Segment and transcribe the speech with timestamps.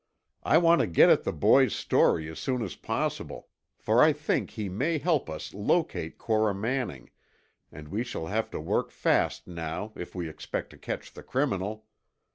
[0.41, 4.49] I want to get at the boy's story as soon as possible, for I think
[4.49, 7.11] he may help us locate Cora Manning,
[7.71, 11.85] and we shall have to work fast now if we expect to catch the criminal.